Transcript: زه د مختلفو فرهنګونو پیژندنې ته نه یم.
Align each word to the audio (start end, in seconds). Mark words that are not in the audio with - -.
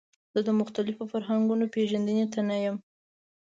زه 0.33 0.39
د 0.47 0.49
مختلفو 0.59 1.03
فرهنګونو 1.11 1.65
پیژندنې 1.73 2.25
ته 2.33 2.39
نه 2.49 2.57
یم. 2.63 2.77